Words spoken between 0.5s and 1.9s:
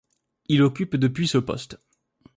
occupe depuis ce poste.